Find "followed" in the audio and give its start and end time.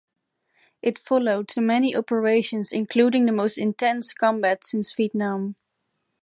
0.97-1.49